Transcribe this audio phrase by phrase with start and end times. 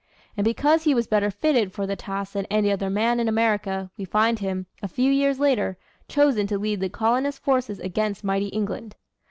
[0.35, 3.91] And because he was better fitted for the task than any other man in America,
[3.99, 5.77] we find him, a few years later,
[6.07, 8.95] chosen to lead the colonist forces against mighty England.